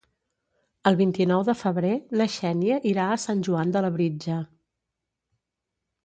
El 0.91 0.95
vint-i-nou 0.99 1.41
de 1.49 1.53
febrer 1.57 1.91
na 2.21 2.25
Xènia 2.35 2.79
irà 2.91 3.05
a 3.09 3.19
Sant 3.25 3.43
Joan 3.49 3.75
de 3.75 3.83
Labritja. 3.87 4.39